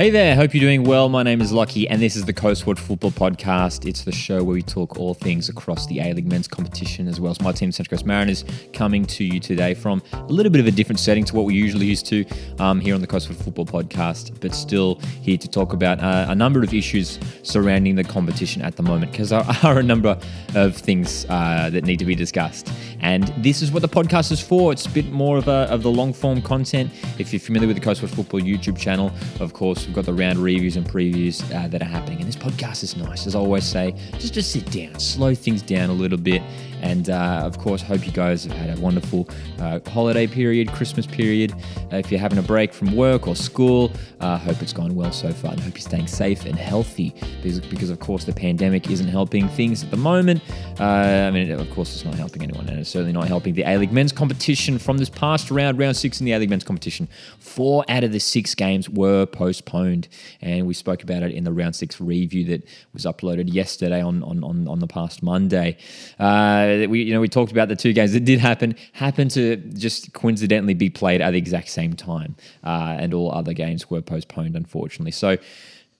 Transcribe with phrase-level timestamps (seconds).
[0.00, 1.10] Hey there, hope you're doing well.
[1.10, 3.86] My name is Lockie, and this is the Coastwatch Football Podcast.
[3.86, 7.20] It's the show where we talk all things across the A League men's competition, as
[7.20, 10.58] well as my team, Central Coast Mariners, coming to you today from a little bit
[10.58, 12.24] of a different setting to what we're usually used to
[12.60, 16.34] um, here on the Coastwatch Football Podcast, but still here to talk about uh, a
[16.34, 20.18] number of issues surrounding the competition at the moment, because there are a number
[20.54, 22.72] of things uh, that need to be discussed.
[23.00, 24.72] And this is what the podcast is for.
[24.72, 26.90] It's a bit more of, a, of the long form content.
[27.18, 30.38] If you're familiar with the Coastwatch Football YouTube channel, of course, we've got the round
[30.38, 32.20] reviews and previews uh, that are happening.
[32.20, 33.26] And this podcast is nice.
[33.26, 36.42] As I always say, just, just sit down, slow things down a little bit.
[36.80, 41.06] And uh, of course, hope you guys have had a wonderful uh, holiday period, Christmas
[41.06, 41.52] period.
[41.92, 45.12] Uh, if you're having a break from work or school, uh, hope it's gone well
[45.12, 48.90] so far and hope you're staying safe and healthy because, because of course, the pandemic
[48.90, 50.42] isn't helping things at the moment.
[50.78, 53.62] Uh, I mean, of course, it's not helping anyone and it's certainly not helping the
[53.62, 56.64] A League men's competition from this past round, round six in the A League men's
[56.64, 57.08] competition.
[57.38, 60.08] Four out of the six games were postponed,
[60.40, 64.22] and we spoke about it in the round six review that was uploaded yesterday on
[64.22, 65.76] on, on, on the past Monday.
[66.18, 69.56] Uh, we you know we talked about the two games that did happen happened to
[69.56, 74.00] just coincidentally be played at the exact same time, uh, and all other games were
[74.00, 75.12] postponed, unfortunately.
[75.12, 75.36] So.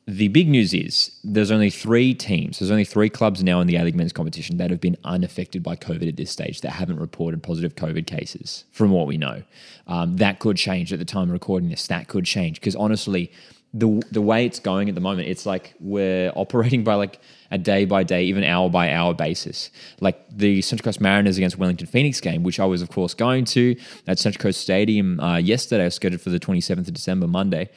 [0.06, 3.76] The big news is there's only three teams, there's only three clubs now in the
[3.76, 6.98] A League men's competition that have been unaffected by COVID at this stage that haven't
[6.98, 9.44] reported positive COVID cases, from what we know.
[9.86, 11.86] Um, that could change at the time of recording this.
[11.86, 13.30] That could change because honestly,
[13.72, 17.58] the the way it's going at the moment, it's like we're operating by like a
[17.58, 19.70] day by day, even hour by hour basis.
[20.00, 23.44] Like the Central Coast Mariners against Wellington Phoenix game, which I was of course going
[23.46, 23.76] to
[24.06, 27.70] at Central Coast Stadium uh, yesterday, scheduled for the 27th of December, Monday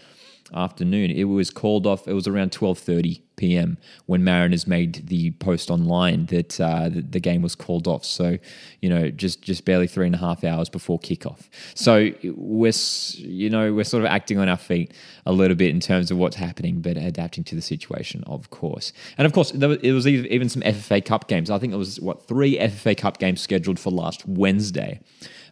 [0.53, 1.11] afternoon.
[1.11, 2.07] It was called off.
[2.07, 3.77] It was around 12:30 p.m.
[4.05, 8.05] when Mariners made the post online that uh, the, the, game was called off.
[8.05, 8.37] So,
[8.81, 11.49] you know, just just barely three and a half hours before kickoff.
[11.73, 12.73] So we're
[13.15, 14.93] you know we're sort of acting on our feet
[15.25, 18.93] a little bit in terms of what's happening, but adapting to the situation, of course.
[19.17, 21.49] And of course, it was even some FFA Cup games.
[21.49, 24.99] I think it was what three FFA Cup games scheduled for last Wednesday.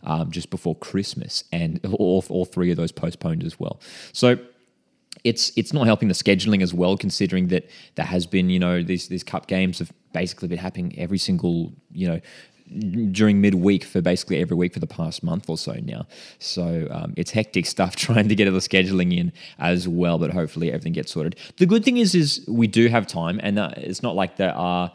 [0.03, 3.79] Um, just before Christmas, and all, all three of those postponed as well.
[4.13, 4.39] So
[5.23, 8.83] it's it's not helping the scheduling as well, considering that there has been you know
[8.83, 12.19] these these cup games have basically been happening every single you know
[13.11, 16.07] during midweek for basically every week for the past month or so now.
[16.39, 20.31] So um, it's hectic stuff trying to get all the scheduling in as well, but
[20.31, 21.37] hopefully everything gets sorted.
[21.57, 24.55] The good thing is, is we do have time, and uh, it's not like there
[24.55, 24.91] are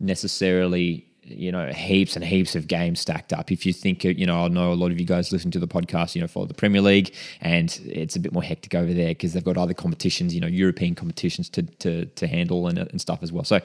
[0.00, 3.50] necessarily you know, heaps and heaps of games stacked up.
[3.50, 5.58] If you think, uh, you know, I know a lot of you guys listen to
[5.58, 8.92] the podcast, you know, follow the Premier League, and it's a bit more hectic over
[8.92, 12.78] there because they've got other competitions, you know, European competitions to to, to handle and,
[12.78, 13.44] uh, and stuff as well.
[13.44, 13.60] So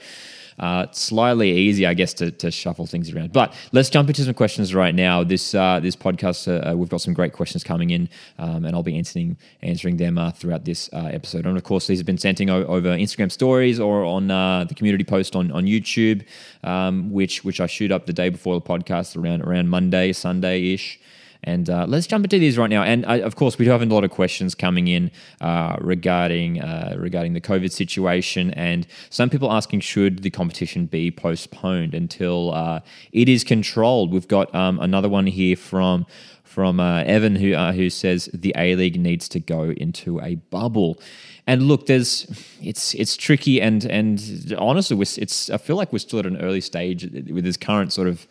[0.59, 3.31] uh, slightly easy, I guess, to, to shuffle things around.
[3.34, 5.24] But let's jump into some questions right now.
[5.24, 8.75] This uh, this podcast, uh, uh we've got some great questions coming in, um, and
[8.75, 11.46] I'll be answering answering them uh, throughout this uh, episode.
[11.46, 15.03] And of course, these have been sent in over Instagram stories or on the community
[15.03, 16.25] post on on YouTube,
[16.64, 20.74] um, which which I shoot up the day before the podcast around around Monday, Sunday
[20.74, 21.00] ish.
[21.44, 22.83] And uh, let's jump into these right now.
[22.83, 26.61] And uh, of course, we do have a lot of questions coming in uh, regarding
[26.61, 32.53] uh, regarding the COVID situation, and some people asking should the competition be postponed until
[32.53, 32.81] uh,
[33.13, 34.11] it is controlled.
[34.11, 36.05] We've got um, another one here from
[36.44, 40.99] from uh, Evan who who says the A League needs to go into a bubble.
[41.47, 42.28] And look, there's
[42.61, 46.61] it's it's tricky, and and honestly, it's I feel like we're still at an early
[46.61, 48.28] stage with this current sort of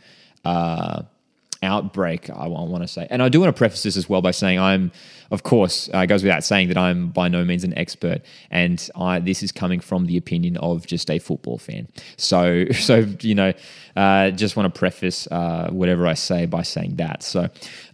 [1.63, 3.07] outbreak, I want to say.
[3.11, 4.93] And I do want to preface this as well by saying I'm,
[5.31, 8.89] of course, uh, it goes without saying that I'm by no means an expert, and
[8.97, 11.89] I, this is coming from the opinion of just a football fan.
[12.17, 13.53] So, so you know,
[13.95, 17.23] uh, just want to preface uh, whatever I say by saying that.
[17.23, 17.49] So,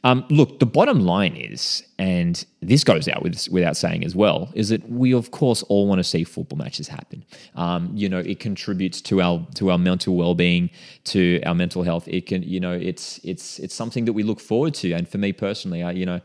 [0.04, 4.52] um, look, the bottom line is, and this goes out with, without saying as well,
[4.54, 7.24] is that we of course all want to see football matches happen.
[7.56, 10.70] Um, you know, it contributes to our to our mental well being,
[11.04, 12.06] to our mental health.
[12.06, 14.92] It can, you know, it's it's it's something that we look forward to.
[14.92, 16.20] And for me personally, I, you know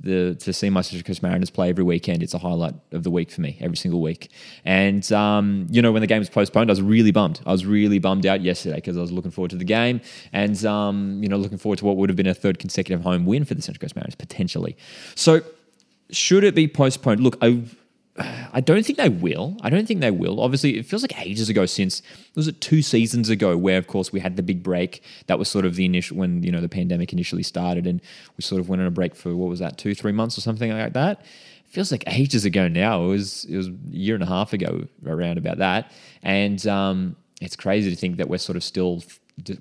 [0.00, 2.22] the to see my Central Coast Mariners play every weekend.
[2.22, 4.30] It's a highlight of the week for me every single week.
[4.64, 7.40] And um, you know, when the game was postponed, I was really bummed.
[7.46, 10.00] I was really bummed out yesterday because I was looking forward to the game
[10.32, 13.26] and um, you know looking forward to what would have been a third consecutive home
[13.26, 14.76] win for the Central Coast Mariners potentially.
[15.14, 15.42] So
[16.10, 17.20] should it be postponed?
[17.20, 17.62] Look, I
[18.52, 19.56] I don't think they will.
[19.62, 20.40] I don't think they will.
[20.40, 22.02] Obviously, it feels like ages ago since
[22.34, 25.02] was it two seasons ago where, of course, we had the big break.
[25.26, 28.00] That was sort of the initial when you know the pandemic initially started, and
[28.36, 30.40] we sort of went on a break for what was that, two, three months or
[30.40, 31.20] something like that.
[31.20, 33.04] It feels like ages ago now.
[33.04, 37.16] It was it was a year and a half ago around about that, and um,
[37.40, 39.02] it's crazy to think that we're sort of still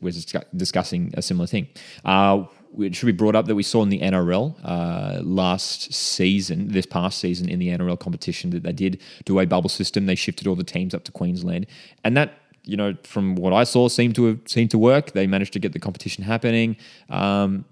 [0.02, 0.14] we're
[0.56, 1.68] discussing a similar thing.
[2.04, 2.44] Uh,
[2.78, 6.86] it should be brought up that we saw in the NRL uh, last season, this
[6.86, 10.06] past season in the NRL competition, that they did do a bubble system.
[10.06, 11.66] They shifted all the teams up to Queensland,
[12.04, 12.34] and that
[12.64, 15.14] you know, from what I saw, seemed to have seemed to work.
[15.14, 16.78] They managed to get the competition happening,
[17.10, 17.66] um,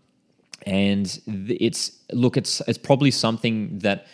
[0.66, 4.08] and it's look, it's it's probably something that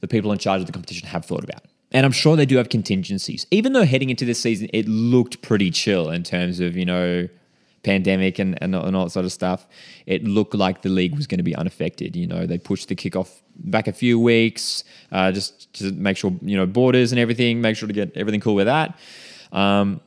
[0.00, 1.62] the people in charge of the competition have thought about.
[1.92, 3.46] And I'm sure they do have contingencies.
[3.50, 7.28] Even though heading into this season, it looked pretty chill in terms of, you know,
[7.86, 9.66] pandemic and, and, and all that sort of stuff,
[10.06, 12.16] it looked like the league was going to be unaffected.
[12.16, 16.32] You know, they pushed the kickoff back a few weeks uh, just to make sure,
[16.42, 18.98] you know, borders and everything, make sure to get everything cool with that.
[19.52, 20.00] Um,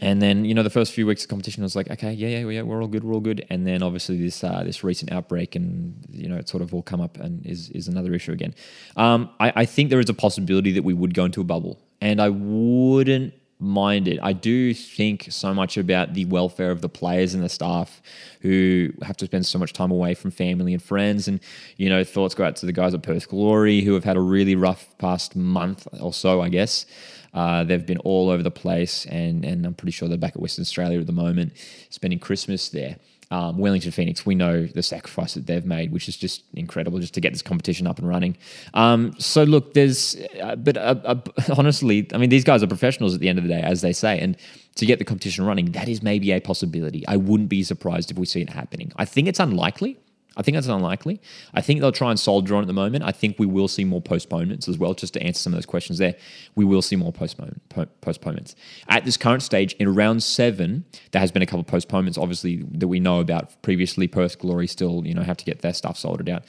[0.00, 2.48] and then you know the first few weeks of competition was like okay yeah yeah
[2.50, 5.56] yeah we're all good we're all good and then obviously this uh, this recent outbreak
[5.56, 8.54] and you know it sort of all come up and is is another issue again
[8.96, 11.80] um, I, I think there is a possibility that we would go into a bubble
[12.02, 14.18] and I wouldn't mind it.
[14.22, 18.02] I do think so much about the welfare of the players and the staff
[18.40, 21.26] who have to spend so much time away from family and friends.
[21.26, 21.40] And,
[21.76, 24.20] you know, thoughts go out to the guys at Perth Glory who have had a
[24.20, 26.86] really rough past month or so, I guess.
[27.32, 30.40] Uh, they've been all over the place, and, and I'm pretty sure they're back at
[30.40, 31.52] Western Australia at the moment,
[31.90, 32.96] spending Christmas there
[33.30, 37.14] um, Wellington Phoenix, we know the sacrifice that they've made, which is just incredible, just
[37.14, 38.36] to get this competition up and running.
[38.74, 41.20] Um, so look, there's, uh, but uh, uh,
[41.56, 43.92] honestly, I mean, these guys are professionals at the end of the day, as they
[43.92, 44.36] say, and
[44.76, 47.06] to get the competition running, that is maybe a possibility.
[47.08, 48.92] I wouldn't be surprised if we see it happening.
[48.96, 49.98] I think it's unlikely.
[50.36, 51.20] I think that's unlikely.
[51.54, 53.04] I think they'll try and soldier on at the moment.
[53.04, 55.66] I think we will see more postponements as well, just to answer some of those
[55.66, 56.14] questions there.
[56.54, 57.60] We will see more postpone,
[58.02, 58.54] postponements.
[58.88, 62.64] At this current stage, in round seven, there has been a couple of postponements, obviously,
[62.72, 64.08] that we know about previously.
[64.08, 66.44] Perth Glory still, you know, have to get their stuff sorted out.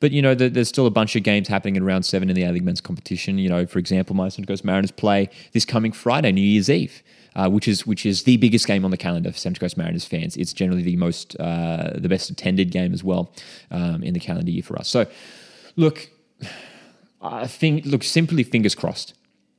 [0.00, 2.44] But, you know, there's still a bunch of games happening in round seven in the
[2.44, 3.38] A-League men's competition.
[3.38, 7.02] You know, for example, my Central Coast Mariners play this coming Friday, New Year's Eve
[7.38, 10.04] uh, which is which is the biggest game on the calendar for Central Coast Mariners
[10.04, 10.36] fans.
[10.36, 13.32] It's generally the most uh, the best attended game as well
[13.70, 14.88] um, in the calendar year for us.
[14.88, 15.06] So,
[15.76, 16.10] look,
[17.22, 19.14] I think look simply fingers crossed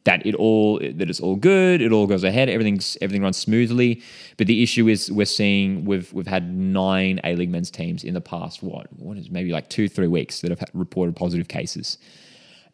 [0.05, 4.01] that it all that it's all good, it all goes ahead, everything's everything runs smoothly.
[4.37, 8.13] But the issue is we're seeing we've we've had nine A League men's teams in
[8.13, 11.97] the past what what is maybe like two three weeks that have reported positive cases.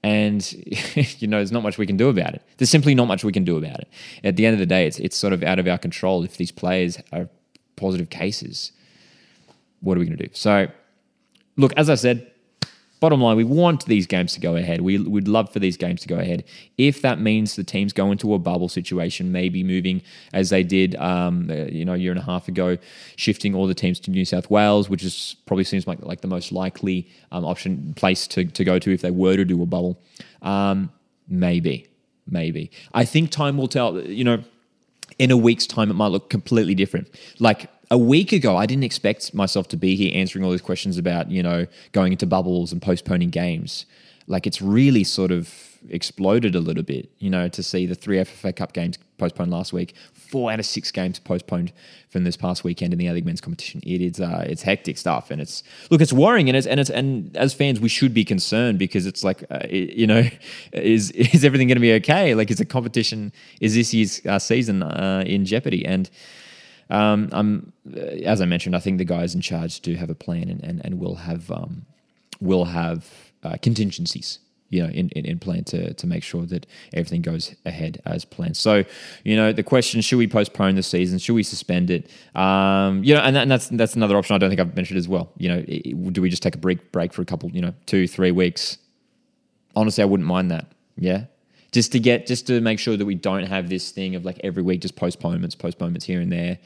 [0.04, 0.52] And
[1.20, 2.44] you know there's not much we can do about it.
[2.58, 3.90] There's simply not much we can do about it.
[4.24, 6.38] At the end of the day it's, it's sort of out of our control if
[6.38, 7.28] these players are
[7.76, 8.72] positive cases.
[9.82, 10.34] What are we going to do?
[10.34, 10.68] So
[11.58, 12.30] look as i said
[13.02, 14.82] Bottom line, we want these games to go ahead.
[14.82, 16.46] We, would love for these games to go ahead.
[16.78, 20.02] If that means the teams go into a bubble situation, maybe moving
[20.34, 22.78] as they did, um, uh, you know, a year and a half ago,
[23.18, 26.28] shifting all the teams to New South Wales, which is probably seems like like the
[26.28, 29.66] most likely um, option place to, to go to if they were to do a
[29.66, 30.00] bubble.
[30.42, 30.90] Um,
[31.28, 31.88] maybe,
[32.28, 32.72] maybe.
[32.94, 34.00] I think time will tell.
[34.00, 34.44] You know,
[35.20, 37.10] in a week's time, it might look completely different.
[37.40, 40.98] Like a week ago, I didn't expect myself to be here answering all these questions
[40.98, 43.86] about, you know, going into bubbles and postponing games.
[44.28, 48.18] Like it's really sort of exploded a little bit, you know, to see the three
[48.18, 51.72] FFA Cup games postponed last week, four out of six games postponed
[52.10, 53.82] from this past weekend in the A League men's competition.
[53.84, 56.90] It is uh, it's hectic stuff, and it's look, it's worrying, and it's and it's
[56.90, 60.24] and as fans, we should be concerned because it's like, uh, you know,
[60.74, 62.34] is is everything going to be okay?
[62.36, 65.86] Like, is the competition is this year's uh, season uh, in jeopardy?
[65.86, 66.10] And
[66.90, 70.16] um, I'm, uh, as I mentioned, I think the guys in charge do have a
[70.16, 71.86] plan and, and, and will have um,
[72.40, 73.10] will have
[73.44, 74.40] uh, contingencies
[74.70, 78.26] you know, in, in, in, plan to, to make sure that everything goes ahead as
[78.26, 78.58] planned.
[78.58, 78.84] So,
[79.24, 81.20] you know, the question, should we postpone the season?
[81.20, 82.10] Should we suspend it?
[82.36, 84.98] Um, you know, and, that, and, that's that's another option I don't think I've mentioned
[84.98, 85.32] as well.
[85.38, 87.74] You know, it, do we just take a break, break for a couple, you know,
[87.86, 88.80] two, three weeks?
[89.76, 90.68] Honestly, I wouldn't mind that.
[90.98, 91.26] Yeah
[91.76, 94.40] just to get just to make sure that we don't have this thing of like
[94.46, 96.58] every week just postponements, postponements here and there.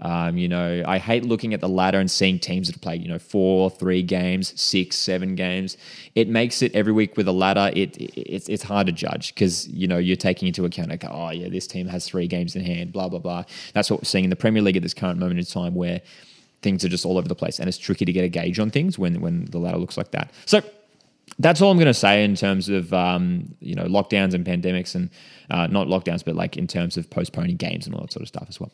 [0.00, 3.00] Um, you know, I hate looking at the ladder and seeing teams that have played,
[3.00, 5.76] you know, four, three games, six, seven games.
[6.16, 7.70] It makes it every week with a ladder.
[7.76, 11.04] It, it it's it's hard to judge because you know you're taking into account like,
[11.08, 13.44] oh yeah, this team has three games in hand, blah blah blah.
[13.72, 16.00] That's what we're seeing in the Premier League at this current moment in time, where
[16.62, 18.72] things are just all over the place, and it's tricky to get a gauge on
[18.72, 20.32] things when when the ladder looks like that.
[20.44, 20.60] So
[21.38, 24.94] that's all I'm going to say in terms of um, you know lockdowns and pandemics
[24.94, 25.10] and
[25.50, 28.28] uh, not lockdowns, but like in terms of postponing games and all that sort of
[28.28, 28.70] stuff as well.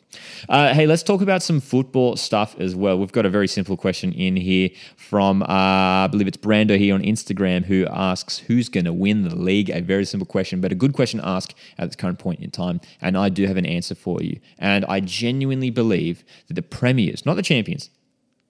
[0.49, 2.97] Uh, hey, let's talk about some football stuff as well.
[2.97, 6.95] We've got a very simple question in here from uh, I believe it's Brando here
[6.95, 9.69] on Instagram who asks who's going to win the league.
[9.69, 12.49] A very simple question, but a good question to ask at this current point in
[12.49, 12.79] time.
[13.01, 14.39] And I do have an answer for you.
[14.57, 17.89] And I genuinely believe that the premiers, not the champions,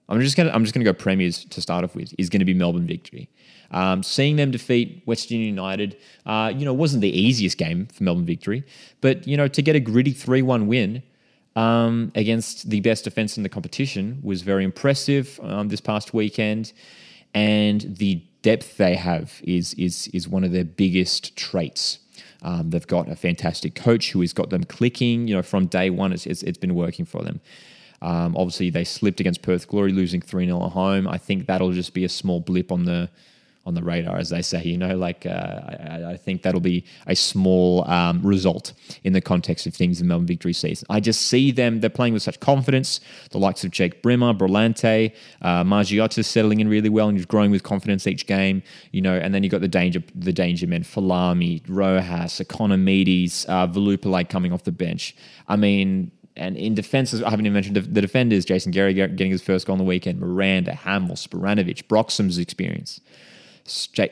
[0.08, 2.44] I'm just gonna I'm just gonna go premiers to start off with is going to
[2.44, 3.28] be Melbourne victory.
[3.70, 5.96] Um, seeing them defeat Western United,
[6.26, 8.64] uh, you know, wasn't the easiest game for Melbourne victory,
[9.00, 11.02] but you know, to get a gritty three-one win,
[11.56, 16.72] um, against the best defense in the competition was very impressive um, this past weekend,
[17.32, 22.00] and the depth they have is is is one of their biggest traits.
[22.42, 25.28] Um, they've got a fantastic coach who has got them clicking.
[25.28, 27.40] You know, from day one, it's it's, it's been working for them.
[28.04, 31.08] Um, obviously, they slipped against Perth Glory, losing 3 0 at home.
[31.08, 33.08] I think that'll just be a small blip on the
[33.66, 34.62] on the radar, as they say.
[34.62, 39.20] You know, like uh, I, I, think that'll be a small um, result in the
[39.20, 40.86] context of things in Melbourne Victory season.
[40.90, 43.00] I just see them, they're playing with such confidence.
[43.30, 47.50] The likes of Jake Brimmer, Brillante, uh, Margiotta settling in really well and just growing
[47.50, 50.82] with confidence each game, you know, and then you've got the danger the danger men,
[50.82, 55.16] Folami, Rojas, Ikonomidis, uh, coming off the bench.
[55.48, 59.42] I mean, and in defense, I haven't even mentioned the defenders, Jason Geria getting his
[59.42, 63.00] first goal on the weekend, Miranda, Hamill, Spiranovic, Broxham's experience.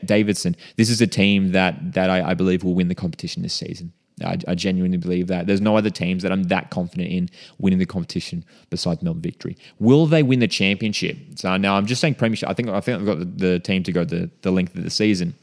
[0.05, 0.55] Davidson.
[0.77, 3.93] This is a team that that I, I believe will win the competition this season.
[4.23, 5.47] I, I, genuinely believe that.
[5.47, 9.57] There's no other teams that I'm that confident in winning the competition besides Melbourne Victory.
[9.79, 11.17] Will they win the championship?
[11.35, 12.49] So now I'm just saying premiership.
[12.49, 14.83] I think I think I've got the, the team to go the, the length of
[14.83, 15.35] the season,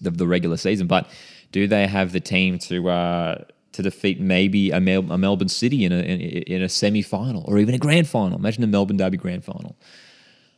[0.00, 0.86] the, the regular season.
[0.86, 1.08] But
[1.52, 3.44] do they have the team to uh,
[3.78, 7.44] to defeat maybe a, Mel- a Melbourne City in a in, in a semi final
[7.46, 8.36] or even a grand final?
[8.36, 9.76] Imagine a Melbourne Derby grand final.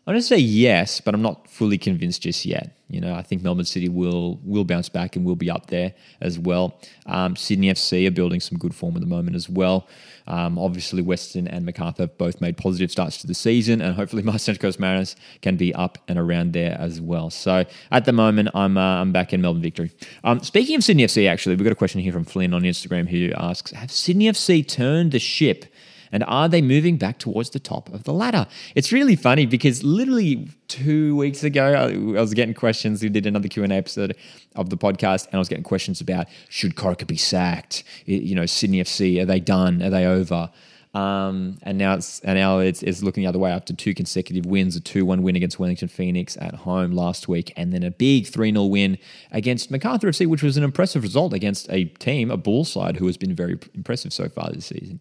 [0.07, 2.80] I'm going to say yes, but I'm not fully convinced just yet.
[2.91, 5.95] You know, I think Melbourne City will will bounce back and will be up there
[6.21, 6.79] as well.
[7.07, 9.89] Um, Sydney FC are building some good form at the moment as well.
[10.27, 14.37] Um, obviously, Western and Macarthur both made positive starts to the season, and hopefully, my
[14.37, 17.31] Central Coast Mariners can be up and around there as well.
[17.31, 19.93] So, at the moment, I'm uh, I'm back in Melbourne victory.
[20.25, 23.09] Um, speaking of Sydney FC, actually, we've got a question here from Flynn on Instagram
[23.09, 25.65] who asks: Have Sydney FC turned the ship?
[26.13, 28.47] And are they moving back towards the top of the ladder?
[28.75, 31.73] It's really funny because literally two weeks ago,
[32.17, 33.03] I was getting questions.
[33.03, 34.17] We did another Q&A episode
[34.57, 37.85] of the podcast and I was getting questions about should Corica be sacked?
[38.07, 39.83] You know, Sydney FC, are they done?
[39.83, 40.51] Are they over?
[40.93, 44.45] Um, and now it's and now it's, it's looking the other way after two consecutive
[44.45, 48.25] wins, a 2-1 win against Wellington Phoenix at home last week, and then a big
[48.25, 48.99] 3-0 win
[49.31, 53.07] against Macarthur FC, which was an impressive result against a team, a bull side, who
[53.07, 54.99] has been very impressive so far this season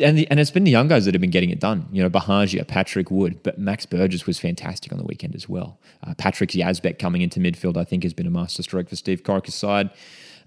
[0.00, 1.88] and the, and it's been the young guys that have been getting it done.
[1.92, 5.78] You know, Bahagia, Patrick Wood, but Max Burgess was fantastic on the weekend as well.
[6.06, 9.54] Uh, Patrick Yazbek coming into midfield, I think, has been a masterstroke for Steve Corica's
[9.54, 9.90] side.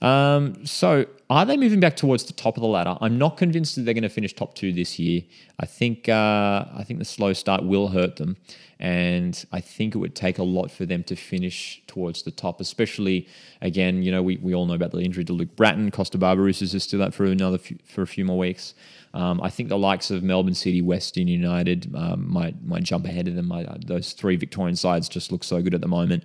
[0.02, 2.96] Um, so, are they moving back towards the top of the ladder?
[3.02, 5.24] I'm not convinced that they're going to finish top two this year.
[5.60, 8.38] I think uh, I think the slow start will hurt them,
[8.80, 12.62] and I think it would take a lot for them to finish towards the top.
[12.62, 13.28] Especially
[13.62, 15.92] again, you know, we, we all know about the injury to Luke Brattan.
[15.92, 18.76] Kosta Barbarouses is still out for another few, for a few more weeks.
[19.14, 23.28] Um, I think the likes of Melbourne City, Western United um, might might jump ahead
[23.28, 23.52] of them.
[23.52, 26.24] I, those three Victorian sides just look so good at the moment.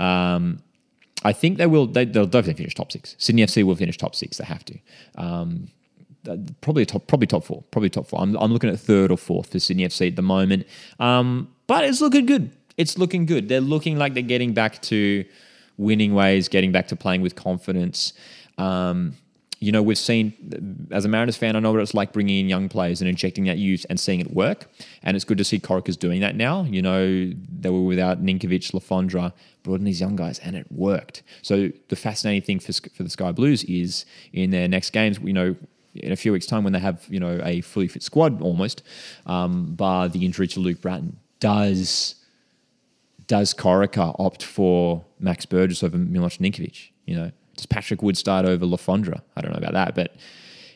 [0.00, 0.62] Um,
[1.24, 1.86] I think they will.
[1.86, 3.16] They, will definitely finish top six.
[3.18, 4.36] Sydney FC will finish top six.
[4.36, 4.78] They have to.
[5.16, 5.68] Um,
[6.60, 7.62] probably top, probably top four.
[7.70, 8.20] Probably top four.
[8.20, 10.66] I'm, I'm looking at third or fourth for Sydney FC at the moment.
[10.98, 12.50] Um, but it's looking good.
[12.76, 13.48] It's looking good.
[13.48, 15.24] They're looking like they're getting back to
[15.76, 18.12] winning ways, getting back to playing with confidence.
[18.58, 19.14] Um,
[19.60, 22.48] you know, we've seen, as a Mariners fan, I know what it's like bringing in
[22.48, 24.66] young players and injecting that youth and seeing it work.
[25.02, 26.64] And it's good to see Corica's doing that now.
[26.64, 29.32] You know, they were without Ninkovic, Le Fondre,
[29.64, 31.24] brought in these young guys, and it worked.
[31.42, 35.32] So the fascinating thing for, for the Sky Blues is in their next games, you
[35.32, 35.56] know,
[35.94, 38.82] in a few weeks' time when they have, you know, a fully fit squad almost,
[39.26, 42.14] um, bar the injury to Luke Brattan, does
[43.26, 46.90] does Corica opt for Max Burgess over Milos Ninkovic?
[47.06, 49.22] You know, does Patrick Wood start over Le Fondre?
[49.34, 50.14] I don't know about that, but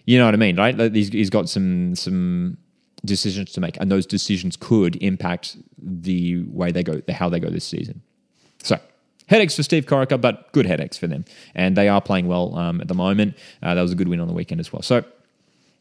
[0.07, 0.79] you know what I mean, right?
[0.95, 2.57] He's, he's got some some
[3.05, 7.41] decisions to make, and those decisions could impact the way they go, the how they
[7.41, 8.03] go this season.
[8.63, 8.79] So
[9.29, 11.25] headaches for Steve Corica, but good headaches for them,
[11.55, 13.37] and they are playing well um, at the moment.
[13.63, 14.83] Uh, that was a good win on the weekend as well.
[14.83, 15.05] So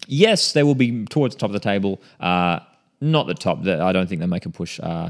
[0.07, 2.01] yes, they will be towards the top of the table.
[2.19, 2.59] Uh,
[2.99, 3.65] not the top.
[3.65, 5.09] I don't think they make a push uh,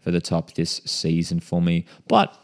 [0.00, 2.36] for the top this season for me, but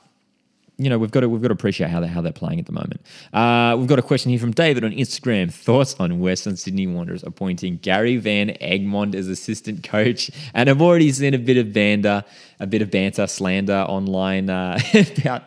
[0.81, 2.67] you know, we've got to we've got to appreciate how they how they're playing at
[2.67, 3.03] the moment.
[3.35, 5.53] Uh, we've got a question here from David on Instagram.
[5.53, 10.31] Thoughts on Western Sydney Wanderers appointing Gary Van Egmond as assistant coach?
[10.55, 12.25] And I've already seen a bit of banter,
[12.59, 14.79] a bit of banter, slander online uh,
[15.19, 15.45] about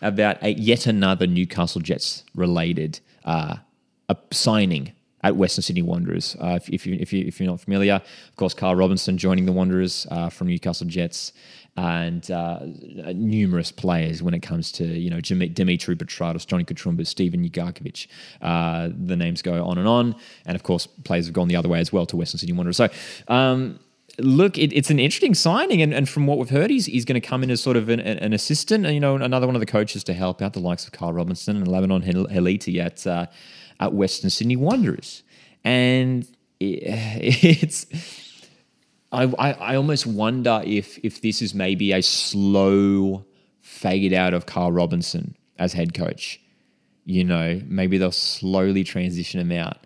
[0.00, 3.56] about a, yet another Newcastle Jets related uh,
[4.32, 6.36] signing at Western Sydney Wanderers.
[6.40, 9.46] Uh, if, if, you, if, you, if you're not familiar, of course, Carl Robinson joining
[9.46, 11.32] the Wanderers uh, from Newcastle Jets
[11.76, 12.60] and uh,
[13.14, 18.06] numerous players when it comes to you know Dimitri Petratos, Johnny Koutroumbis, Steven Ugarkovic.
[18.40, 20.14] Uh, the names go on and on,
[20.44, 22.76] and of course players have gone the other way as well to Western Sydney Wanderers.
[22.76, 22.88] So.
[23.28, 23.78] Um,
[24.18, 27.18] look, it, it's an interesting signing, and, and from what we've heard, he's, he's going
[27.18, 29.66] to come in as sort of an, an assistant, you know, another one of the
[29.66, 33.26] coaches to help out the likes of Carl Robinson and Labinot Haliti at uh,
[33.80, 35.22] at Western Sydney Wanderers.
[35.64, 36.26] and
[36.60, 37.86] it's.
[39.12, 43.24] I, I, I almost wonder if if this is maybe a slow
[43.60, 46.40] fade out of Carl Robinson as head coach.
[47.04, 49.78] You know, maybe they'll slowly transition him out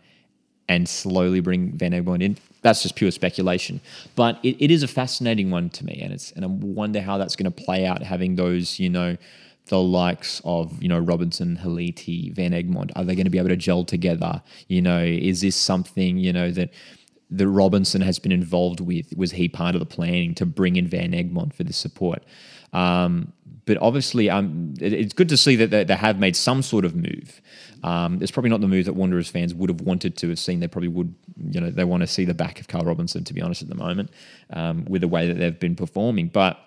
[0.69, 2.37] and slowly bring Van Egmond in.
[2.63, 3.81] That's just pure speculation,
[4.17, 7.19] but it, it is a fascinating one to me, and it's and I wonder how
[7.19, 8.03] that's going to play out.
[8.03, 9.17] Having those, you know,
[9.67, 13.49] the likes of you know Robinson, Haliti, Van Egmond, are they going to be able
[13.49, 14.43] to gel together?
[14.69, 16.71] You know, is this something you know that
[17.31, 19.17] that Robinson has been involved with?
[19.17, 22.23] Was he part of the planning to bring in Van Egmond for this support?
[22.73, 23.33] Um,
[23.65, 26.85] but obviously, um, it, it's good to see that they, they, have made some sort
[26.85, 27.41] of move.
[27.83, 30.61] Um, it's probably not the move that Wanderers fans would have wanted to have seen.
[30.61, 31.15] They probably would,
[31.51, 33.69] you know, they want to see the back of Carl Robinson, to be honest, at
[33.69, 34.11] the moment,
[34.51, 36.29] um, with the way that they've been performing.
[36.29, 36.59] But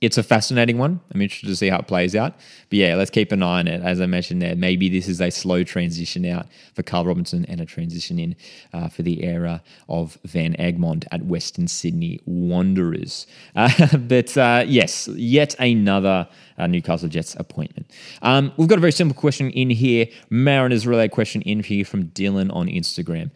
[0.00, 1.00] it's a fascinating one.
[1.14, 2.34] I'm interested to see how it plays out.
[2.68, 3.80] But yeah, let's keep an eye on it.
[3.80, 7.60] As I mentioned there, maybe this is a slow transition out for Carl Robinson and
[7.60, 8.36] a transition in
[8.72, 13.26] uh, for the era of Van Egmond at Western Sydney Wanderers.
[13.56, 17.88] Uh, but uh, yes, yet another uh, Newcastle Jets appointment.
[18.20, 20.06] Um, we've got a very simple question in here.
[20.28, 23.30] Mariners related question in here from Dylan on Instagram.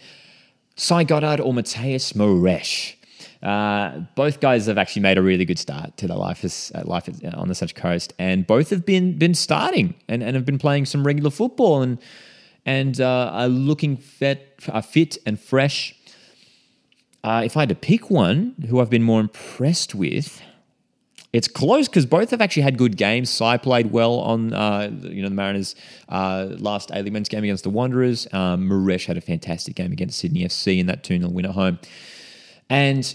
[0.75, 2.98] Cy Goddard or Matheus Moresche?
[3.42, 6.83] Uh, both guys have actually made a really good start to their life as, uh,
[6.85, 10.59] life on the Central Coast, and both have been been starting and, and have been
[10.59, 11.99] playing some regular football and
[12.66, 15.95] and uh, are looking fit, uh, fit and fresh.
[17.25, 20.42] Uh, if I had to pick one who I've been more impressed with,
[21.33, 23.30] it's close because both have actually had good games.
[23.30, 25.76] Cy played well on uh, you know the Mariners'
[26.09, 28.26] uh, last A League men's game against the Wanderers.
[28.33, 31.52] Um, Moresche had a fantastic game against Sydney FC in that 2 0 win at
[31.52, 31.78] home.
[32.71, 33.14] And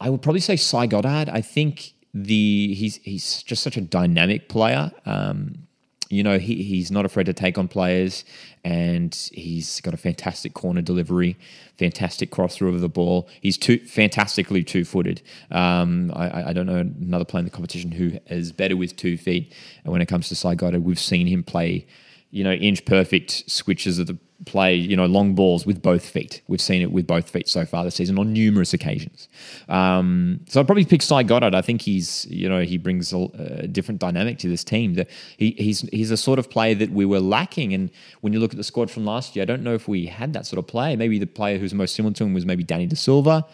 [0.00, 1.28] I would probably say Cy Goddard.
[1.28, 4.90] I think the he's he's just such a dynamic player.
[5.04, 5.66] Um,
[6.10, 8.24] you know, he, he's not afraid to take on players,
[8.64, 11.38] and he's got a fantastic corner delivery,
[11.78, 13.28] fantastic cross through of the ball.
[13.40, 15.22] He's too fantastically two footed.
[15.52, 19.16] Um, I, I, don't know another player in the competition who is better with two
[19.16, 19.54] feet.
[19.84, 21.86] And when it comes to Goddard, we've seen him play,
[22.32, 26.42] you know, inch perfect switches of the play, you know, long balls with both feet.
[26.48, 29.28] We've seen it with both feet so far this season on numerous occasions.
[29.68, 31.54] Um, so I'd probably pick Cy Goddard.
[31.54, 34.94] I think he's, you know, he brings a, a different dynamic to this team.
[34.94, 37.74] That he, he's he's a sort of player that we were lacking.
[37.74, 40.06] And when you look at the squad from last year, I don't know if we
[40.06, 40.96] had that sort of player.
[40.96, 43.46] Maybe the player who's most similar to him was maybe Danny De Silva.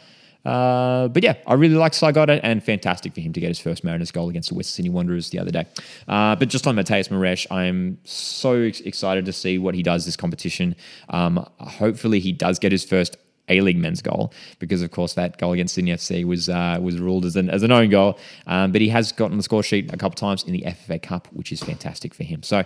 [0.46, 3.82] Uh, but yeah, I really like Goddard and fantastic for him to get his first
[3.82, 5.66] Mariners goal against the West Sydney Wanderers the other day.
[6.06, 10.16] Uh, but just on Matheus Moresche, I'm so excited to see what he does this
[10.16, 10.76] competition.
[11.08, 13.16] Um, hopefully, he does get his first
[13.48, 16.98] a League men's goal because, of course, that goal against Sydney FC was uh, was
[16.98, 18.18] ruled as an as an own goal.
[18.46, 21.28] Um, but he has gotten the score sheet a couple times in the FFA Cup,
[21.32, 22.42] which is fantastic for him.
[22.42, 22.64] So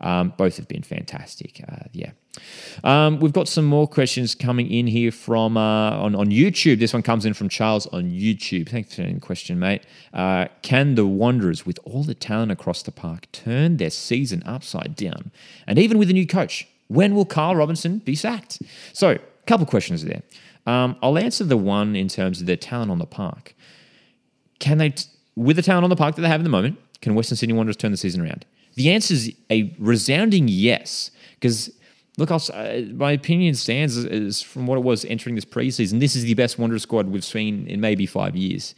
[0.00, 1.62] um, both have been fantastic.
[1.68, 2.10] Uh, yeah.
[2.84, 6.78] Um, we've got some more questions coming in here from uh, on, on YouTube.
[6.78, 8.68] This one comes in from Charles on YouTube.
[8.68, 9.82] Thanks for the question, mate.
[10.14, 14.96] Uh, can the Wanderers, with all the talent across the park, turn their season upside
[14.96, 15.30] down?
[15.66, 18.60] And even with a new coach, when will Carl Robinson be sacked?
[18.92, 20.22] So, a couple questions there.
[20.66, 23.54] Um, I'll answer the one in terms of their talent on the park.
[24.60, 26.78] Can they, t- with the talent on the park that they have at the moment,
[27.00, 28.44] can Western Sydney Wanderers turn the season around?
[28.74, 31.70] The answer is a resounding yes, because
[32.16, 36.00] look, uh, my opinion stands as, from what it was entering this preseason.
[36.00, 38.74] This is the best Wanderer squad we've seen in maybe five years.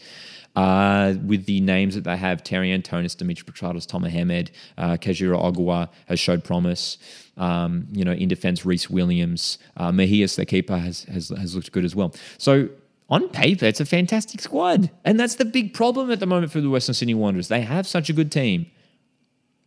[0.55, 5.43] Uh, with the names that they have, Terry Antonis, Dimitri Petratos, Tomer Hemed, uh, Keijiro
[5.43, 6.99] Ogawa has showed promise.
[7.39, 11.73] Um, you know, in defense, Rhys Williams, uh, Mejias, their keeper, has, has, has looked
[11.73, 12.15] good as well.
[12.37, 12.69] So
[13.09, 14.91] on paper, it's a fantastic squad.
[15.07, 17.49] And that's the big problem at the moment for the Western Sydney Wanderers.
[17.49, 18.67] They have such a good team.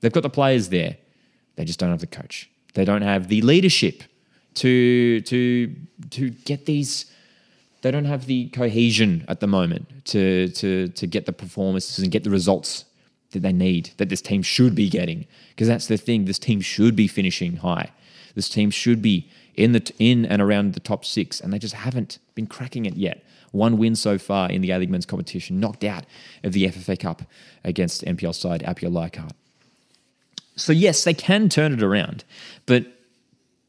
[0.06, 0.98] They've got the players there.
[1.56, 2.48] They just don't have the coach.
[2.76, 4.04] They don't have the leadership
[4.54, 5.76] to to
[6.12, 7.12] to get these.
[7.82, 12.12] They don't have the cohesion at the moment to to to get the performances and
[12.12, 12.86] get the results
[13.32, 13.94] that they need.
[13.98, 16.26] That this team should be getting because that's the thing.
[16.26, 17.90] This team should be finishing high.
[18.36, 21.74] This team should be in the in and around the top six, and they just
[21.74, 23.24] haven't been cracking it yet.
[23.54, 26.06] One win so far in the A League Men's competition, knocked out
[26.44, 27.24] of the FFA Cup
[27.64, 29.34] against NPL side Apia Leichhardt.
[30.56, 32.24] So yes, they can turn it around,
[32.66, 32.86] but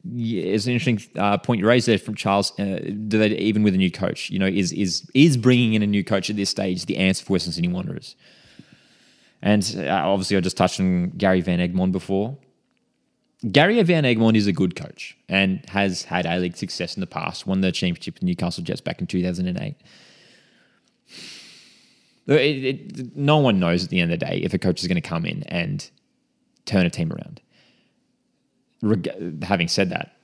[0.04, 2.56] yeah, it's an interesting uh, point you raised there from Charles.
[2.60, 4.30] Uh, do they even with a new coach?
[4.30, 7.24] You know, is is is bringing in a new coach at this stage the answer
[7.24, 8.14] for Western Sydney Wanderers?
[9.42, 12.38] And uh, obviously, I just touched on Gary Van Egmond before.
[13.50, 17.06] Gary Van Egmond is a good coach and has had A League success in the
[17.06, 17.46] past.
[17.46, 19.76] Won the championship with Newcastle Jets back in two thousand and eight.
[22.28, 24.88] It, it, no one knows at the end of the day if a coach is
[24.88, 25.90] going to come in and
[26.66, 27.40] turn a team around.
[28.82, 30.16] Reg- having said that,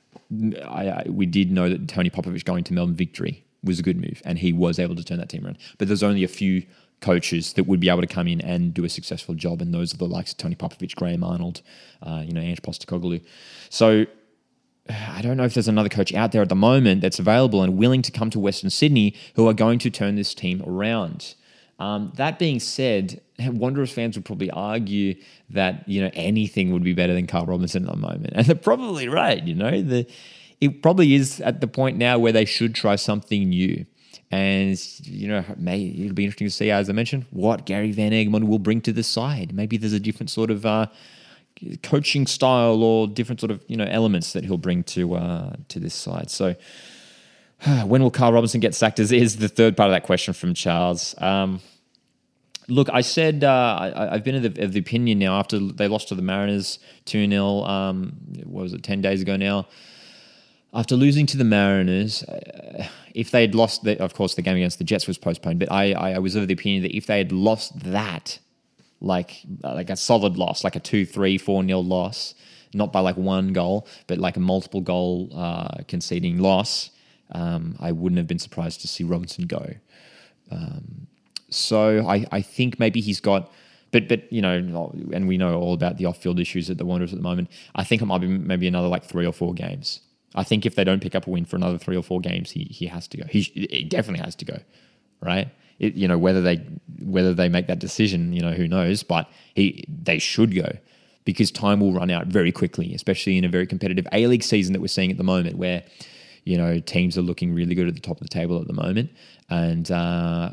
[0.64, 3.96] I, I, we did know that Tony Popovic going to Melbourne Victory was a good
[3.96, 5.58] move, and he was able to turn that team around.
[5.78, 6.64] But there's only a few
[7.00, 9.94] coaches that would be able to come in and do a successful job, and those
[9.94, 11.62] are the likes of Tony Popovic, Graham Arnold,
[12.02, 13.24] uh, you know, Ange Postecoglou.
[13.70, 14.06] So
[14.88, 17.76] I don't know if there's another coach out there at the moment that's available and
[17.76, 21.34] willing to come to Western Sydney who are going to turn this team around.
[21.82, 25.16] Um, that being said, Wanderers fans would probably argue
[25.50, 28.54] that you know anything would be better than Carl Robinson at the moment, and they're
[28.54, 29.42] probably right.
[29.42, 30.06] You know, the
[30.60, 33.84] it probably is at the point now where they should try something new.
[34.30, 38.12] And you know, may it'll be interesting to see, as I mentioned, what Gary Van
[38.12, 39.52] Egmond will bring to the side.
[39.52, 40.86] Maybe there's a different sort of uh,
[41.82, 45.80] coaching style or different sort of you know elements that he'll bring to uh, to
[45.80, 46.30] this side.
[46.30, 46.54] So,
[47.84, 49.00] when will Carl Robinson get sacked?
[49.00, 51.16] Is, is the third part of that question from Charles.
[51.18, 51.60] Um,
[52.68, 55.88] Look, I said uh, I, have been of the, of the, opinion now after they
[55.88, 58.12] lost to the Mariners 2 0, um,
[58.44, 59.66] what was it, 10 days ago now.
[60.74, 64.56] After losing to the Mariners, uh, if they had lost, the, of course, the game
[64.56, 67.06] against the Jets was postponed, but I, I, I, was of the opinion that if
[67.06, 68.38] they had lost that,
[69.00, 72.34] like like a solid loss, like a 2 3 4 0 loss,
[72.72, 76.90] not by like one goal, but like a multiple goal uh, conceding loss,
[77.32, 79.74] um, I wouldn't have been surprised to see Robinson go.
[80.50, 81.08] Um,
[81.54, 83.50] so I, I think maybe he's got,
[83.90, 84.56] but but you know,
[85.12, 87.50] and we know all about the off-field issues at the Wanderers at the moment.
[87.74, 90.00] I think it might be maybe another like three or four games.
[90.34, 92.52] I think if they don't pick up a win for another three or four games,
[92.52, 93.24] he he has to go.
[93.28, 94.58] He, he definitely has to go,
[95.20, 95.48] right?
[95.78, 96.56] It, you know whether they
[97.00, 100.72] whether they make that decision, you know who knows, but he they should go
[101.24, 104.72] because time will run out very quickly, especially in a very competitive A League season
[104.72, 105.82] that we're seeing at the moment, where
[106.44, 108.72] you know teams are looking really good at the top of the table at the
[108.72, 109.10] moment,
[109.48, 110.52] and uh,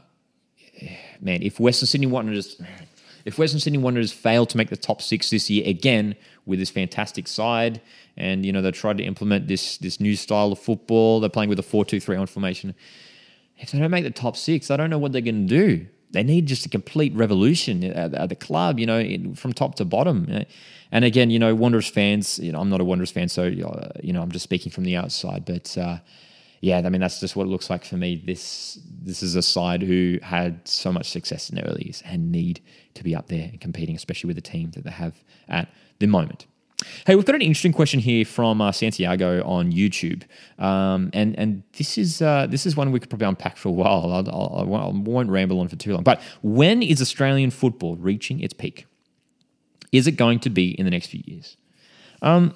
[1.22, 2.62] man, if Western Sydney Wanderers,
[3.26, 6.16] if Western Sydney Wanderers fail to make the top six this year again
[6.46, 7.82] with this fantastic side,
[8.18, 11.50] and you know they tried to implement this this new style of football, they're playing
[11.50, 12.76] with a four-two-three-one formation.
[13.58, 15.88] If they don't make the top six, I don't know what they're going to do.
[16.12, 19.76] They need just a complete revolution at, at the club, you know, in, from top
[19.76, 20.46] to bottom.
[20.92, 24.14] And again, you know, Wanderers fans, you know, I'm not a Wanderers fan, so you
[24.14, 25.78] know, I'm just speaking from the outside, but.
[25.78, 25.98] Uh,
[26.62, 28.22] yeah, I mean that's just what it looks like for me.
[28.26, 32.32] This this is a side who had so much success in the early years and
[32.32, 32.62] need
[32.96, 35.70] to be up there and competing, especially with the team that they have at
[36.00, 36.46] the moment.
[37.06, 40.24] Hey, we've got an interesting question here from uh, Santiago on YouTube,
[40.58, 43.72] um, and and this is uh, this is one we could probably unpack for a
[43.72, 44.12] while.
[44.12, 46.04] I'll, I'll, I won't ramble on for too long.
[46.04, 48.86] But when is Australian football reaching its peak?
[49.92, 51.58] Is it going to be in the next few years?
[52.22, 52.54] Um,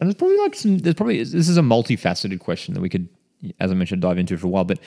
[0.00, 0.78] and there's probably like some.
[0.78, 3.08] There's probably this is a multifaceted question that we could
[3.60, 4.64] as I mentioned, dive into it for a while.
[4.64, 4.78] But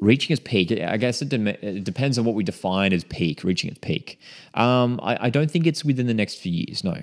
[0.00, 3.70] reaching its peak, I guess it, it depends on what we define as peak, reaching
[3.70, 4.18] its peak.
[4.54, 7.02] Um, I, I, don't think it's within the next few years, no.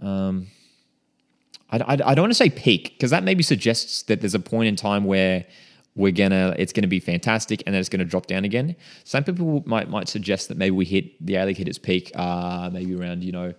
[0.00, 0.46] Um,
[1.70, 4.40] I, I, I, don't want to say peak because that maybe suggests that there's a
[4.40, 5.44] point in time where
[5.96, 8.76] we're gonna it's gonna be fantastic and then it's gonna drop down again.
[9.02, 12.12] Some people might might suggest that maybe we hit the A League hit its peak
[12.14, 13.52] uh, maybe around you know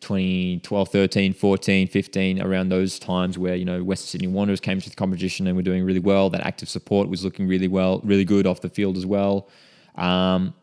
[0.00, 4.90] 2012, 13, 14, 15, around those times where, you know, Western Sydney Wanderers came to
[4.90, 6.30] the competition and were doing really well.
[6.30, 9.48] That active support was looking really well, really good off the field as well.
[9.96, 10.54] Um,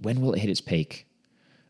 [0.00, 1.06] when will it hit its peak?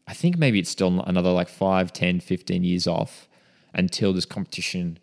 [0.06, 3.28] I think maybe it's still another like 5, 10, 15 years off
[3.74, 4.98] until this competition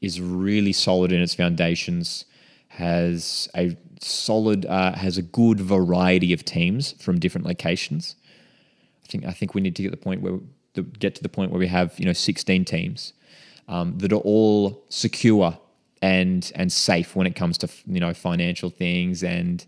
[0.00, 2.24] is really solid in its foundations,
[2.68, 8.16] has a solid, uh, has a good variety of teams from different locations
[9.12, 10.38] think I think we need to get the point where
[10.74, 13.12] the, get to the point where we have you know 16 teams
[13.68, 15.58] um, that are all secure
[16.00, 19.66] and and safe when it comes to you know financial things and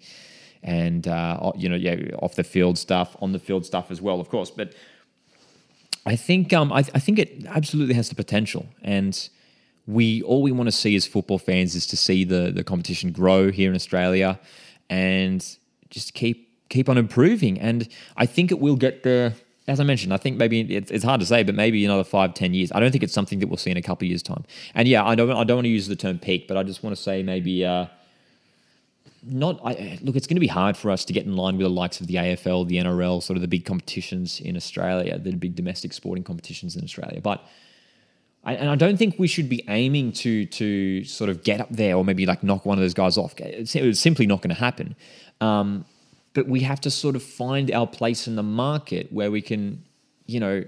[0.62, 4.20] and uh, you know yeah off the field stuff on the field stuff as well
[4.20, 4.50] of course.
[4.50, 4.74] But
[6.06, 8.66] I think um, I, I think it absolutely has the potential.
[8.82, 9.28] And
[9.86, 13.12] we all we want to see as football fans is to see the the competition
[13.12, 14.38] grow here in Australia
[14.90, 15.56] and
[15.90, 17.58] just keep keep on improving.
[17.60, 19.34] And I think it will get there.
[19.66, 22.52] As I mentioned, I think maybe it's, hard to say, but maybe another five, ten
[22.52, 22.70] years.
[22.72, 24.44] I don't think it's something that we'll see in a couple of years' time.
[24.74, 26.82] And yeah, I don't, I don't want to use the term peak, but I just
[26.82, 27.86] want to say maybe uh,
[29.22, 29.60] not.
[29.64, 31.70] I, look, it's going to be hard for us to get in line with the
[31.70, 35.54] likes of the AFL, the NRL, sort of the big competitions in Australia, the big
[35.54, 37.22] domestic sporting competitions in Australia.
[37.22, 37.42] But
[38.44, 41.68] I, and I don't think we should be aiming to to sort of get up
[41.70, 43.34] there or maybe like knock one of those guys off.
[43.38, 44.94] It's, it's simply not going to happen.
[45.40, 45.86] Um,
[46.34, 49.82] but we have to sort of find our place in the market where we can,
[50.26, 50.64] you know,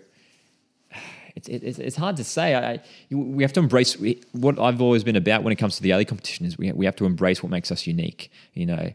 [1.35, 2.55] it's, it's, it's hard to say.
[2.55, 2.81] I,
[3.15, 3.97] we have to embrace
[4.33, 6.87] what I've always been about when it comes to the early competition is we, we
[6.87, 8.33] have to embrace what makes us unique.
[8.55, 8.93] You know,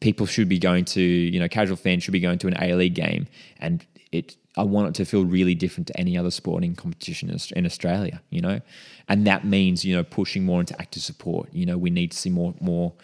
[0.00, 2.74] people should be going to, you know, casual fans should be going to an A
[2.74, 3.28] League game
[3.60, 7.66] and it I want it to feel really different to any other sporting competition in
[7.66, 8.62] Australia, you know,
[9.06, 11.50] and that means you know pushing more into active support.
[11.52, 12.94] You know, we need to see more more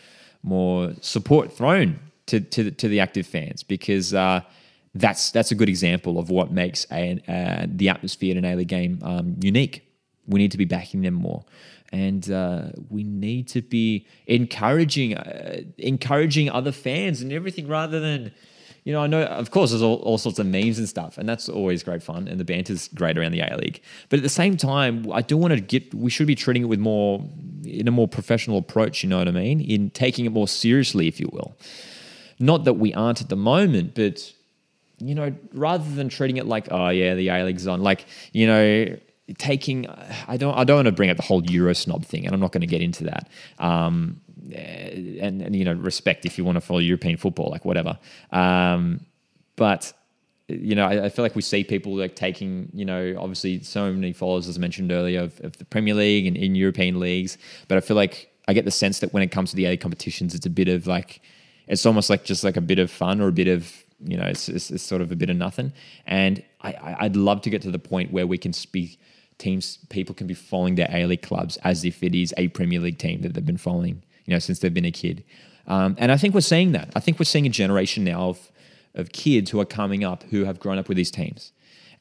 [0.42, 4.40] more support thrown to to, to the active fans because uh,
[4.94, 8.56] that's that's a good example of what makes a, uh, the atmosphere in an A
[8.56, 9.88] League game um, unique.
[10.26, 11.44] We need to be backing them more,
[11.92, 18.32] and uh, we need to be encouraging uh, encouraging other fans and everything rather than
[18.84, 21.28] you know, I know, of course, there's all, all sorts of memes and stuff, and
[21.28, 23.80] that's always great fun, and the banter's great around the A League.
[24.08, 26.66] But at the same time, I do want to get, we should be treating it
[26.66, 27.24] with more,
[27.64, 29.60] in a more professional approach, you know what I mean?
[29.60, 31.56] In taking it more seriously, if you will.
[32.38, 34.32] Not that we aren't at the moment, but,
[34.98, 38.46] you know, rather than treating it like, oh, yeah, the A League's on, like, you
[38.46, 38.96] know,
[39.38, 39.86] taking
[40.26, 42.40] I don't I don't want to bring up the whole Euro snob thing, and I'm
[42.40, 43.28] not going to get into that.
[43.58, 44.20] Um,
[44.52, 47.98] and, and you know respect if you want to follow European football, like whatever.
[48.30, 49.06] Um,
[49.56, 49.92] but
[50.48, 53.90] you know, I, I, feel like we see people like taking, you know, obviously so
[53.92, 57.38] many followers, as I mentioned earlier, of, of, the Premier League and in European leagues.
[57.68, 59.76] But I feel like I get the sense that when it comes to the A
[59.76, 61.22] competitions, it's a bit of like,
[61.72, 63.72] it's almost like just like a bit of fun or a bit of,
[64.04, 65.72] you know, it's, it's, it's sort of a bit of nothing.
[66.06, 69.00] And I, I'd love to get to the point where we can speak
[69.38, 72.78] teams, people can be following their A League clubs as if it is a Premier
[72.78, 75.24] League team that they've been following you know, since they've been a kid.
[75.66, 76.90] Um, and I think we're seeing that.
[76.94, 78.50] I think we're seeing a generation now of,
[78.94, 81.52] of kids who are coming up who have grown up with these teams.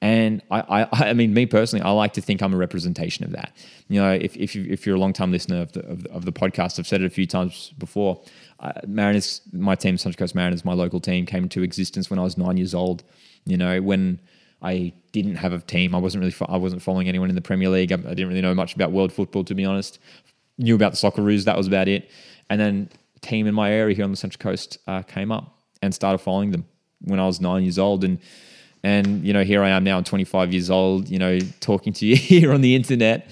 [0.01, 3.31] And I, I, I mean, me personally, I like to think I'm a representation of
[3.31, 3.55] that.
[3.87, 6.25] You know, if, if, you, if you're a long time listener of the, of, of,
[6.25, 8.21] the podcast, I've said it a few times before.
[8.59, 12.23] Uh, Mariners, my team, Central Coast Mariners, my local team, came into existence when I
[12.23, 13.03] was nine years old.
[13.45, 14.19] You know, when
[14.61, 17.69] I didn't have a team, I wasn't really, I wasn't following anyone in the Premier
[17.69, 17.91] League.
[17.91, 19.99] I, I didn't really know much about world football, to be honest
[20.61, 21.45] knew about the soccer Socceroos.
[21.45, 22.09] That was about it.
[22.49, 22.89] And then
[23.21, 26.51] team in my area here on the Central Coast uh, came up and started following
[26.51, 26.65] them
[27.01, 28.03] when I was nine years old.
[28.03, 28.19] And
[28.83, 31.09] and you know, here I am now, I'm 25 years old.
[31.09, 33.29] You know, talking to you here on the internet,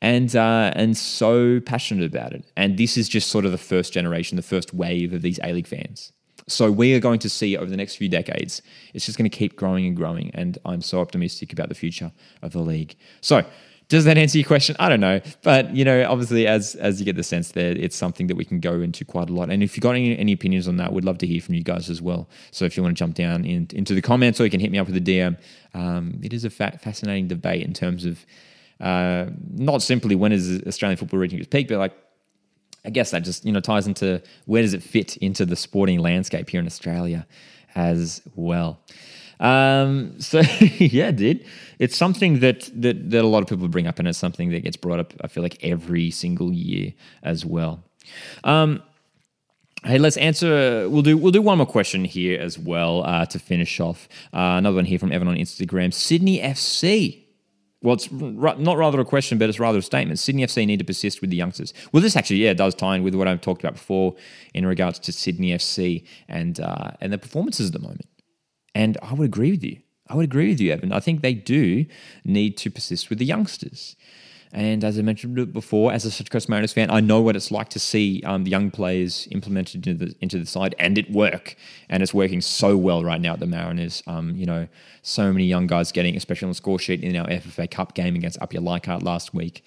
[0.00, 2.44] and uh, and so passionate about it.
[2.56, 5.52] And this is just sort of the first generation, the first wave of these A
[5.52, 6.12] League fans.
[6.48, 8.62] So we are going to see over the next few decades,
[8.94, 10.30] it's just going to keep growing and growing.
[10.32, 12.96] And I'm so optimistic about the future of the league.
[13.20, 13.44] So
[13.88, 14.76] does that answer your question?
[14.78, 17.96] I don't know, but you know, obviously, as as you get the sense there, it's
[17.96, 19.48] something that we can go into quite a lot.
[19.50, 21.62] And if you've got any, any opinions on that, we'd love to hear from you
[21.62, 22.28] guys as well.
[22.50, 24.70] So if you want to jump down in, into the comments, or you can hit
[24.70, 25.38] me up with a DM.
[25.72, 28.24] Um, it is a fa- fascinating debate in terms of
[28.80, 31.94] uh, not simply when is Australian football reaching its peak, but like
[32.84, 36.00] I guess that just you know ties into where does it fit into the sporting
[36.00, 37.26] landscape here in Australia
[37.74, 38.80] as well.
[39.40, 41.44] Um, so yeah, dude,
[41.78, 44.60] it's something that, that that a lot of people bring up, and it's something that
[44.60, 45.14] gets brought up.
[45.20, 47.84] I feel like every single year as well.
[48.44, 48.82] Um,
[49.84, 50.88] Hey, let's answer.
[50.90, 51.16] We'll do.
[51.16, 54.08] We'll do one more question here as well uh, to finish off.
[54.34, 55.94] Uh, another one here from Evan on Instagram.
[55.94, 57.22] Sydney FC.
[57.80, 60.18] Well, it's r- not rather a question, but it's rather a statement.
[60.18, 61.72] Sydney FC need to persist with the youngsters.
[61.92, 64.16] Well, this actually, yeah, does tie in with what I've talked about before
[64.52, 68.08] in regards to Sydney FC and uh, and the performances at the moment.
[68.74, 69.78] And I would agree with you.
[70.08, 70.92] I would agree with you, Evan.
[70.92, 71.84] I think they do
[72.24, 73.96] need to persist with the youngsters.
[74.52, 77.50] And as I mentioned before, as a Central Coast Mariners fan, I know what it's
[77.50, 81.10] like to see um, the young players implemented into the, into the side and it
[81.10, 81.56] work.
[81.90, 84.02] And it's working so well right now at the Mariners.
[84.06, 84.66] Um, you know,
[85.02, 88.16] so many young guys getting, especially on the score sheet in our FFA Cup game
[88.16, 89.64] against Apia Leichhardt last week.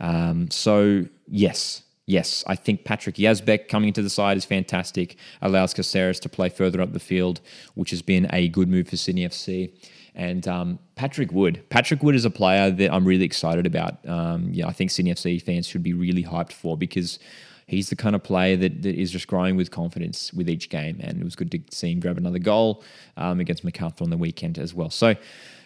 [0.00, 5.16] Um, so, yes, Yes, I think Patrick Yazbek coming into the side is fantastic.
[5.40, 7.40] Allows Caceres to play further up the field,
[7.74, 9.72] which has been a good move for Sydney FC.
[10.14, 11.64] And um, Patrick Wood.
[11.70, 14.06] Patrick Wood is a player that I'm really excited about.
[14.06, 17.18] Um, yeah, I think Sydney FC fans should be really hyped for because
[17.66, 20.98] he's the kind of player that, that is just growing with confidence with each game.
[21.00, 22.84] And it was good to see him grab another goal
[23.16, 24.90] um, against Macarthur on the weekend as well.
[24.90, 25.14] So,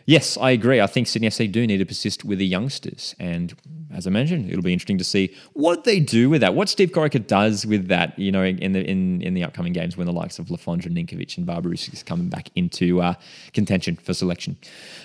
[0.09, 0.81] yes, I agree.
[0.81, 3.15] I think Sydney FC do need to persist with the youngsters.
[3.21, 3.55] And
[3.95, 6.91] as I mentioned, it'll be interesting to see what they do with that, what Steve
[6.91, 10.13] Corica does with that, you know, in the in, in the upcoming games when the
[10.13, 13.15] likes of Le Fondre, Ninkovic, and Barbarouses coming back into uh,
[13.53, 14.57] contention for selection.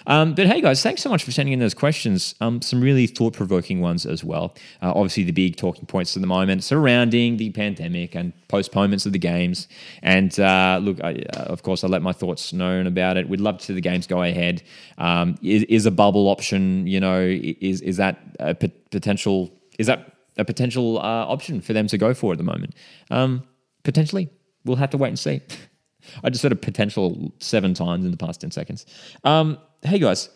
[0.08, 2.36] Um, but hey, guys, thanks so much for sending in those questions.
[2.42, 4.56] Um, some really thought provoking ones as well.
[4.82, 9.14] Uh, obviously, the big talking points at the moment surrounding the pandemic and postponements of
[9.14, 9.68] the games.
[10.02, 13.30] And uh, look, I, uh, of course, I let my thoughts known about it.
[13.30, 14.62] We'd love to see the games go ahead.
[14.98, 20.14] Um, is, is, a bubble option, you know, is is that a potential is that
[20.38, 22.76] a potential uh, option for them to go for at the moment?
[23.12, 23.44] Um,
[23.84, 24.30] potentially,
[24.66, 25.42] we'll have to wait and see.
[26.24, 28.86] I just said a potential seven times in the past ten seconds.
[29.24, 30.30] Um, hey guys.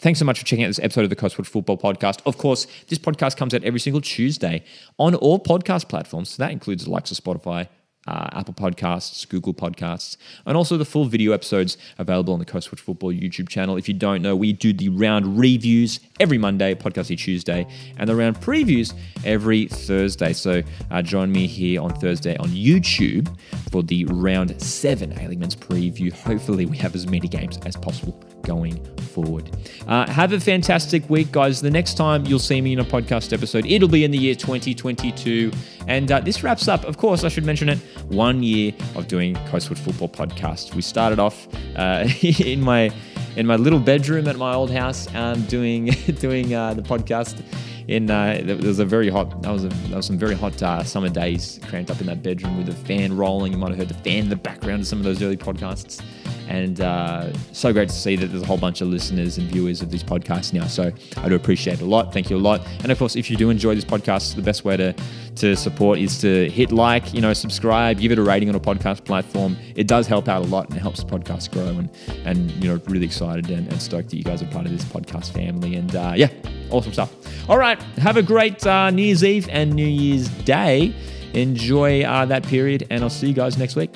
[0.00, 2.20] Thanks so much for checking out this episode of the Coastwatch Football Podcast.
[2.24, 4.62] Of course, this podcast comes out every single Tuesday
[4.96, 6.28] on all podcast platforms.
[6.28, 7.66] So that includes the likes of Spotify,
[8.08, 10.16] uh, Apple Podcasts, Google Podcasts,
[10.46, 13.76] and also the full video episodes available on the Coastwatch Football YouTube channel.
[13.76, 17.66] If you don't know, we do the round reviews every Monday, podcasty Tuesday,
[17.98, 18.94] and the round previews
[19.24, 20.32] every Thursday.
[20.32, 23.28] So uh, join me here on Thursday on YouTube
[23.70, 26.10] for the round seven A Men's preview.
[26.12, 29.50] Hopefully, we have as many games as possible going forward.
[29.86, 31.60] Uh, have a fantastic week, guys.
[31.60, 34.34] The next time you'll see me in a podcast episode, it'll be in the year
[34.34, 35.52] 2022.
[35.86, 39.34] And uh, this wraps up, of course, I should mention it, one year of doing
[39.50, 40.74] Coastwatch Football Podcast.
[40.74, 42.90] We started off uh, in my
[43.36, 45.86] in my little bedroom at my old house, um, doing
[46.20, 47.42] doing uh, the podcast.
[47.86, 49.42] In uh, there was a very hot.
[49.42, 52.22] That was a, that was some very hot uh, summer days, cramped up in that
[52.22, 53.52] bedroom with the fan rolling.
[53.52, 56.02] You might have heard the fan in the background of some of those early podcasts.
[56.48, 59.82] And uh, so great to see that there's a whole bunch of listeners and viewers
[59.82, 60.66] of these podcasts now.
[60.66, 62.12] So I do appreciate it a lot.
[62.12, 62.66] Thank you a lot.
[62.82, 64.94] And of course, if you do enjoy this podcast, the best way to
[65.36, 68.60] to support is to hit like, you know, subscribe, give it a rating on a
[68.60, 69.56] podcast platform.
[69.76, 71.68] It does help out a lot and it helps the podcast grow.
[71.68, 71.90] And
[72.24, 74.84] and you know, really excited and, and stoked that you guys are part of this
[74.84, 75.76] podcast family.
[75.76, 76.30] And uh, yeah,
[76.70, 77.12] awesome stuff.
[77.48, 80.94] All right, have a great uh, New Year's Eve and New Year's Day.
[81.34, 83.94] Enjoy uh, that period, and I'll see you guys next week.